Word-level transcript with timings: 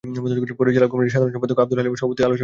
পরে 0.59 0.71
জেলা 0.75 0.87
কমিটির 0.91 1.13
সাধারণ 1.13 1.33
সম্পাদক 1.35 1.57
আবদুল 1.61 1.79
হালিমের 1.79 1.99
সভাপতিত্বে 2.01 2.25
আলোচনা 2.27 2.29
সভা 2.29 2.35
হয়। 2.35 2.39